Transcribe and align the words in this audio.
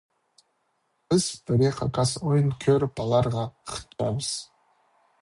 Піс 1.07 1.25
пірее 1.45 1.71
хакас 1.79 2.15
ойын 2.31 2.49
кӧріп 2.65 3.05
аларға 3.07 3.47
хынчабыс. 3.75 4.37